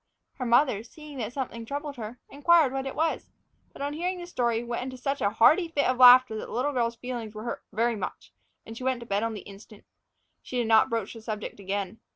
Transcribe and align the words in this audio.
Her 0.39 0.47
mother, 0.47 0.81
seeing 0.81 1.19
that 1.19 1.31
something 1.31 1.61
was 1.61 1.67
troubling 1.67 1.93
her, 1.97 2.17
inquired 2.27 2.73
what 2.73 2.87
it 2.87 2.95
was; 2.95 3.29
but, 3.71 3.83
on 3.83 3.93
hearing 3.93 4.17
the 4.17 4.25
story, 4.25 4.63
went 4.63 4.81
into 4.81 4.97
such 4.97 5.21
a 5.21 5.29
hearty 5.29 5.67
fit 5.67 5.85
of 5.85 5.97
laughter 5.97 6.35
that 6.37 6.47
the 6.47 6.51
little 6.51 6.73
girl's 6.73 6.95
feelings 6.95 7.35
were 7.35 7.43
hurt 7.43 7.63
very 7.71 7.95
much, 7.95 8.33
and 8.65 8.75
she 8.75 8.83
went 8.83 9.01
to 9.01 9.05
bed 9.05 9.21
on 9.21 9.35
the 9.35 9.41
instant. 9.41 9.85
She 10.41 10.57
did 10.57 10.65
not 10.67 10.89
broach 10.89 11.13
the 11.13 11.21
subject 11.21 11.59
again. 11.59 11.99